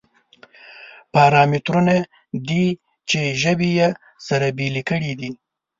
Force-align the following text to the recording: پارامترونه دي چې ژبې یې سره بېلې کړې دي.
پارامترونه 1.13 1.95
دي 2.47 2.65
چې 3.09 3.19
ژبې 3.41 3.69
یې 3.79 3.89
سره 4.27 4.45
بېلې 4.57 4.83
کړې 4.89 5.11
دي. 5.19 5.29